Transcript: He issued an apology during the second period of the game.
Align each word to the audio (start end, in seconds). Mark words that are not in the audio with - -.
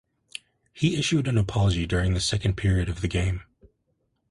He 0.73 0.95
issued 0.97 1.27
an 1.27 1.37
apology 1.37 1.85
during 1.85 2.15
the 2.15 2.19
second 2.19 2.55
period 2.57 2.89
of 2.89 3.01
the 3.01 3.07
game. 3.07 3.43